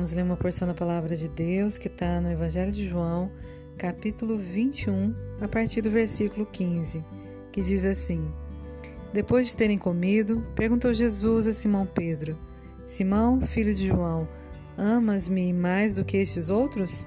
Vamos 0.00 0.12
ler 0.12 0.22
uma 0.22 0.36
porção 0.38 0.66
da 0.66 0.72
palavra 0.72 1.14
de 1.14 1.28
Deus 1.28 1.76
que 1.76 1.86
está 1.86 2.22
no 2.22 2.30
Evangelho 2.30 2.72
de 2.72 2.88
João, 2.88 3.30
capítulo 3.76 4.38
21, 4.38 5.14
a 5.42 5.46
partir 5.46 5.82
do 5.82 5.90
versículo 5.90 6.46
15, 6.46 7.04
que 7.52 7.60
diz 7.60 7.84
assim: 7.84 8.26
Depois 9.12 9.48
de 9.48 9.56
terem 9.56 9.76
comido, 9.76 10.42
perguntou 10.56 10.94
Jesus 10.94 11.46
a 11.46 11.52
Simão 11.52 11.84
Pedro: 11.84 12.34
Simão, 12.86 13.42
filho 13.42 13.74
de 13.74 13.88
João, 13.88 14.26
amas-me 14.74 15.52
mais 15.52 15.94
do 15.94 16.02
que 16.02 16.16
estes 16.16 16.48
outros? 16.48 17.06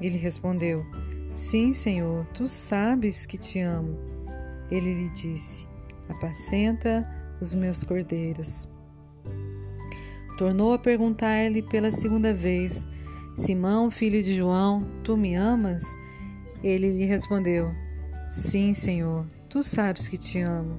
Ele 0.00 0.18
respondeu: 0.18 0.84
Sim, 1.32 1.72
Senhor, 1.72 2.26
tu 2.34 2.48
sabes 2.48 3.24
que 3.24 3.38
te 3.38 3.60
amo. 3.60 3.96
Ele 4.68 4.92
lhe 4.92 5.10
disse: 5.10 5.68
Apacenta 6.08 7.08
os 7.40 7.54
meus 7.54 7.84
cordeiros. 7.84 8.68
Tornou 10.36 10.74
a 10.74 10.78
perguntar-lhe 10.78 11.62
pela 11.62 11.90
segunda 11.90 12.32
vez: 12.34 12.86
Simão, 13.36 13.90
filho 13.90 14.22
de 14.22 14.36
João, 14.36 14.80
tu 15.02 15.16
me 15.16 15.34
amas? 15.34 15.84
Ele 16.62 16.90
lhe 16.90 17.04
respondeu: 17.04 17.72
Sim, 18.30 18.74
Senhor, 18.74 19.26
tu 19.48 19.62
sabes 19.62 20.08
que 20.08 20.18
te 20.18 20.40
amo. 20.40 20.78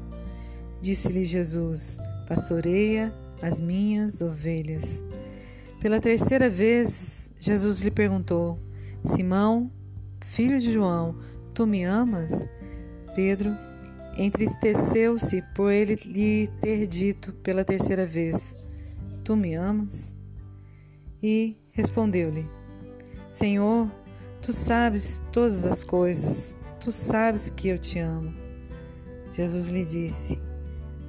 Disse-lhe 0.81 1.25
Jesus: 1.25 1.98
Pastoreia 2.27 3.13
as 3.41 3.59
minhas 3.59 4.21
ovelhas. 4.21 5.03
Pela 5.81 5.99
terceira 5.99 6.49
vez, 6.49 7.34
Jesus 7.39 7.79
lhe 7.79 7.91
perguntou: 7.91 8.59
Simão, 9.05 9.71
filho 10.23 10.59
de 10.59 10.71
João, 10.73 11.15
tu 11.53 11.65
me 11.65 11.84
amas? 11.84 12.48
Pedro 13.15 13.55
entristeceu-se 14.17 15.43
por 15.55 15.71
ele 15.71 15.95
lhe 16.05 16.48
ter 16.62 16.85
dito 16.85 17.34
pela 17.43 17.63
terceira 17.63 18.05
vez: 18.05 18.55
Tu 19.27 19.35
me 19.35 19.55
amas? 19.55 20.15
E 21.21 21.57
respondeu-lhe: 21.73 22.49
Senhor, 23.29 23.91
tu 24.41 24.53
sabes 24.53 25.21
todas 25.33 25.65
as 25.65 25.83
coisas, 25.83 26.55
tu 26.79 26.93
sabes 26.93 27.49
que 27.49 27.67
eu 27.67 27.77
te 27.77 27.99
amo. 27.99 28.33
Jesus 29.33 29.67
lhe 29.67 29.83
disse: 29.83 30.39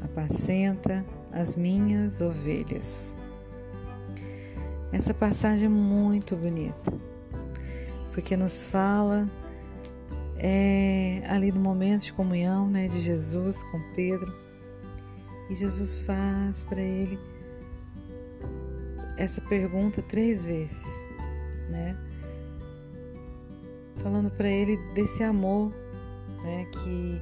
Apacenta 0.02 1.06
as 1.30 1.54
minhas 1.54 2.20
ovelhas. 2.20 3.14
Essa 4.90 5.14
passagem 5.14 5.66
é 5.66 5.68
muito 5.68 6.34
bonita, 6.34 6.92
porque 8.12 8.36
nos 8.36 8.66
fala 8.66 9.30
é, 10.36 11.22
ali 11.28 11.52
no 11.52 11.60
momento 11.60 12.06
de 12.06 12.12
comunhão 12.12 12.68
né, 12.68 12.88
de 12.88 13.00
Jesus 13.00 13.62
com 13.62 13.80
Pedro, 13.94 14.34
e 15.48 15.54
Jesus 15.54 16.00
faz 16.00 16.64
para 16.64 16.82
ele 16.82 17.16
essa 19.18 19.40
pergunta 19.40 20.00
três 20.00 20.46
vezes, 20.46 21.04
né? 21.68 21.96
Falando 23.96 24.30
para 24.30 24.48
ele 24.48 24.76
desse 24.94 25.24
amor, 25.24 25.72
né? 26.42 26.64
Que 26.66 27.20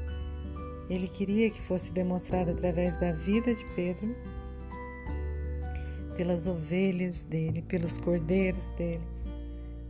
ele 0.89 1.09
queria 1.09 1.51
que 1.51 1.61
fosse 1.61 1.91
demonstrado 1.91 2.51
através 2.51 2.99
da 2.99 3.13
vida 3.13 3.53
de 3.55 3.65
Pedro, 3.75 4.15
pelas 6.17 6.47
ovelhas 6.47 7.23
dele, 7.23 7.63
pelos 7.63 7.99
cordeiros 7.99 8.71
dele. 8.73 9.03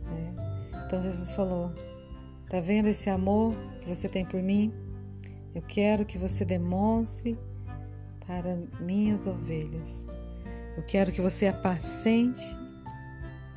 Né? 0.05 0.33
Então 0.85 1.03
Jesus 1.03 1.33
falou: 1.33 1.71
Tá 2.49 2.61
vendo 2.61 2.87
esse 2.87 3.09
amor 3.09 3.53
que 3.81 3.89
você 3.89 4.07
tem 4.07 4.25
por 4.25 4.41
mim? 4.41 4.73
Eu 5.53 5.61
quero 5.61 6.05
que 6.05 6.17
você 6.17 6.45
demonstre 6.45 7.37
para 8.25 8.57
minhas 8.79 9.27
ovelhas. 9.27 10.05
Eu 10.77 10.83
quero 10.83 11.11
que 11.11 11.19
você 11.19 11.47
apacente 11.47 12.55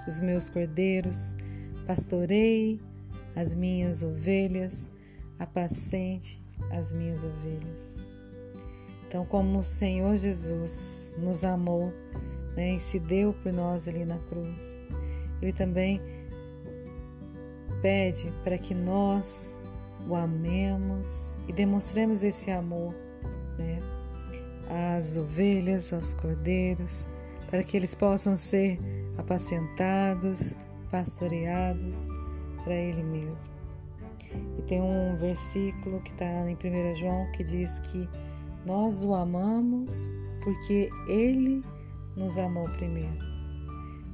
os 0.08 0.20
meus 0.20 0.48
cordeiros, 0.48 1.36
pastoreie 1.86 2.80
as 3.36 3.54
minhas 3.54 4.02
ovelhas, 4.02 4.90
apacente 5.38 6.42
as 6.70 6.94
minhas 6.94 7.22
ovelhas. 7.22 8.06
Então, 9.06 9.26
como 9.26 9.58
o 9.58 9.64
Senhor 9.64 10.16
Jesus 10.16 11.14
nos 11.18 11.44
amou 11.44 11.92
né, 12.56 12.76
e 12.76 12.80
se 12.80 12.98
deu 12.98 13.34
por 13.34 13.52
nós 13.52 13.86
ali 13.86 14.06
na 14.06 14.18
cruz, 14.18 14.78
Ele 15.42 15.52
também 15.52 16.00
pede 17.82 18.32
para 18.42 18.56
que 18.56 18.74
nós 18.74 19.60
o 20.08 20.14
amemos 20.14 21.36
e 21.46 21.52
demonstremos 21.52 22.22
esse 22.22 22.50
amor 22.50 22.94
às 24.70 25.16
ovelhas, 25.16 25.92
aos 25.92 26.14
cordeiros, 26.14 27.08
para 27.50 27.64
que 27.64 27.76
eles 27.76 27.94
possam 27.94 28.36
ser 28.36 28.78
apacentados, 29.18 30.56
pastoreados 30.90 32.08
para 32.64 32.74
Ele 32.74 33.02
mesmo. 33.02 33.52
E 34.58 34.62
tem 34.62 34.80
um 34.80 35.16
versículo 35.16 36.00
que 36.00 36.12
está 36.12 36.48
em 36.48 36.54
1 36.54 36.96
João 36.96 37.30
que 37.32 37.42
diz 37.42 37.80
que 37.80 38.08
nós 38.64 39.02
o 39.02 39.12
amamos 39.12 39.92
porque 40.42 40.88
Ele 41.08 41.64
nos 42.16 42.38
amou 42.38 42.68
primeiro. 42.70 43.18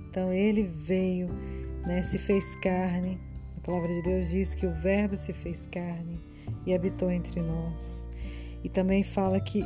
Então 0.08 0.32
Ele 0.32 0.62
veio, 0.62 1.28
né, 1.86 2.02
se 2.02 2.18
fez 2.18 2.56
carne. 2.56 3.20
A 3.58 3.60
palavra 3.60 3.88
de 3.88 4.02
Deus 4.02 4.30
diz 4.30 4.54
que 4.54 4.66
o 4.66 4.72
Verbo 4.72 5.16
se 5.16 5.32
fez 5.32 5.66
carne 5.66 6.20
e 6.64 6.74
habitou 6.74 7.10
entre 7.10 7.42
nós. 7.42 8.08
E 8.64 8.68
também 8.68 9.02
fala 9.02 9.38
que 9.40 9.62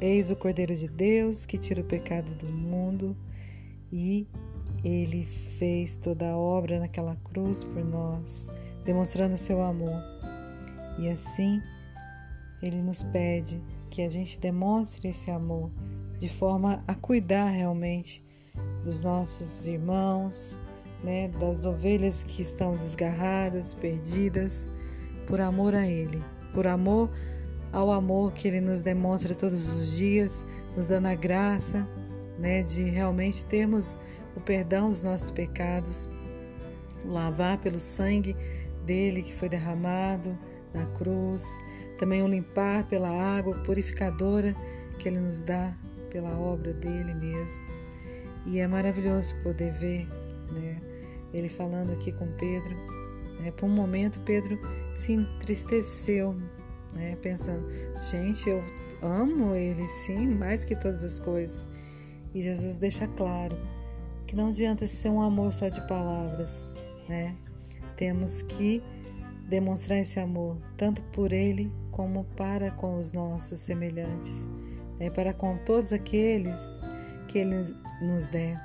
Eis 0.00 0.30
o 0.30 0.36
Cordeiro 0.36 0.76
de 0.76 0.86
Deus 0.86 1.44
que 1.44 1.58
tira 1.58 1.80
o 1.80 1.84
pecado 1.84 2.30
do 2.36 2.46
mundo 2.46 3.16
e 3.90 4.28
ele 4.84 5.24
fez 5.24 5.96
toda 5.96 6.30
a 6.30 6.36
obra 6.36 6.78
naquela 6.78 7.16
cruz 7.16 7.64
por 7.64 7.84
nós, 7.84 8.48
demonstrando 8.84 9.36
seu 9.36 9.60
amor. 9.60 10.00
E 11.00 11.08
assim, 11.08 11.60
ele 12.62 12.80
nos 12.80 13.02
pede 13.02 13.60
que 13.90 14.02
a 14.02 14.08
gente 14.08 14.38
demonstre 14.38 15.08
esse 15.08 15.32
amor 15.32 15.70
de 16.20 16.28
forma 16.28 16.82
a 16.86 16.94
cuidar 16.94 17.48
realmente 17.48 18.24
dos 18.84 19.00
nossos 19.00 19.66
irmãos, 19.66 20.60
né, 21.02 21.28
das 21.28 21.64
ovelhas 21.64 22.22
que 22.22 22.42
estão 22.42 22.74
desgarradas, 22.76 23.74
perdidas, 23.74 24.68
por 25.26 25.40
amor 25.40 25.74
a 25.74 25.86
Ele, 25.86 26.22
por 26.52 26.66
amor 26.66 27.10
a 27.10 27.37
ao 27.72 27.90
amor 27.92 28.32
que 28.32 28.48
Ele 28.48 28.60
nos 28.60 28.80
demonstra 28.80 29.34
todos 29.34 29.68
os 29.68 29.96
dias, 29.96 30.44
nos 30.76 30.88
dando 30.88 31.06
a 31.06 31.14
graça 31.14 31.86
né, 32.38 32.62
de 32.62 32.82
realmente 32.82 33.44
termos 33.44 33.98
o 34.36 34.40
perdão 34.40 34.88
dos 34.88 35.02
nossos 35.02 35.30
pecados, 35.30 36.08
lavar 37.04 37.58
pelo 37.58 37.80
sangue 37.80 38.36
dele 38.84 39.22
que 39.22 39.34
foi 39.34 39.48
derramado 39.48 40.38
na 40.72 40.86
cruz, 40.86 41.44
também 41.98 42.22
o 42.22 42.28
limpar 42.28 42.86
pela 42.86 43.10
água 43.10 43.58
purificadora 43.64 44.54
que 44.98 45.08
Ele 45.08 45.18
nos 45.18 45.42
dá 45.42 45.74
pela 46.10 46.30
obra 46.38 46.72
dele 46.72 47.14
mesmo. 47.14 47.62
E 48.46 48.60
é 48.60 48.66
maravilhoso 48.66 49.34
poder 49.42 49.72
ver 49.74 50.06
né, 50.52 50.80
Ele 51.32 51.48
falando 51.48 51.92
aqui 51.92 52.12
com 52.12 52.26
Pedro. 52.32 52.74
Né, 53.40 53.50
por 53.50 53.66
um 53.66 53.70
momento, 53.70 54.20
Pedro 54.20 54.58
se 54.94 55.12
entristeceu 55.12 56.36
né? 56.94 57.16
Pensando, 57.22 57.66
gente, 58.10 58.48
eu 58.48 58.62
amo 59.02 59.54
Ele, 59.54 59.86
sim, 59.88 60.26
mais 60.26 60.64
que 60.64 60.74
todas 60.76 61.04
as 61.04 61.18
coisas. 61.18 61.68
E 62.34 62.42
Jesus 62.42 62.78
deixa 62.78 63.06
claro 63.08 63.56
que 64.26 64.36
não 64.36 64.48
adianta 64.48 64.86
ser 64.86 65.08
um 65.08 65.22
amor 65.22 65.52
só 65.52 65.68
de 65.68 65.80
palavras, 65.88 66.76
né? 67.08 67.34
Temos 67.96 68.42
que 68.42 68.82
demonstrar 69.48 69.98
esse 69.98 70.20
amor, 70.20 70.58
tanto 70.76 71.02
por 71.04 71.32
Ele 71.32 71.72
como 71.90 72.24
para 72.36 72.70
com 72.70 72.98
os 72.98 73.12
nossos 73.12 73.58
semelhantes, 73.58 74.48
né? 75.00 75.10
para 75.10 75.32
com 75.32 75.56
todos 75.64 75.92
aqueles 75.92 76.54
que 77.26 77.38
Ele 77.38 77.56
nos 78.02 78.26
der. 78.28 78.56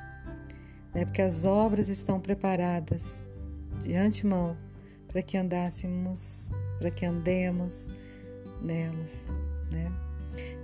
Né? 0.94 1.06
Porque 1.06 1.22
as 1.22 1.46
obras 1.46 1.88
estão 1.88 2.20
preparadas 2.20 3.26
de 3.80 3.96
antemão 3.96 4.58
para 5.08 5.22
que 5.22 5.38
andássemos, 5.38 6.52
para 6.78 6.92
que 6.92 7.06
andemos 7.06 7.90
nelas, 8.64 9.28
né? 9.72 9.92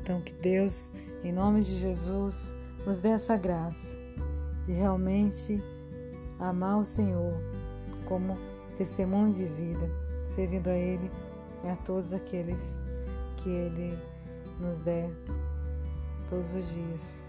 Então 0.01 0.21
que 0.21 0.33
Deus, 0.33 0.91
em 1.23 1.31
nome 1.31 1.61
de 1.61 1.75
Jesus, 1.75 2.57
nos 2.85 2.99
dê 2.99 3.09
essa 3.09 3.37
graça 3.37 3.97
de 4.65 4.73
realmente 4.73 5.61
amar 6.39 6.79
o 6.79 6.85
Senhor 6.85 7.33
como 8.05 8.37
testemunho 8.75 9.33
de 9.33 9.45
vida, 9.45 9.89
servindo 10.25 10.69
a 10.69 10.75
Ele 10.75 11.11
e 11.63 11.67
a 11.67 11.75
todos 11.75 12.13
aqueles 12.13 12.81
que 13.37 13.49
Ele 13.49 13.97
nos 14.59 14.77
der 14.77 15.09
todos 16.29 16.53
os 16.53 16.71
dias. 16.71 17.23